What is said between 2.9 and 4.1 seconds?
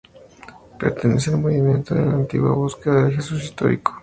del Jesús histórico.